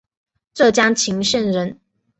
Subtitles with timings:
[0.55, 1.79] 浙江鄞县人。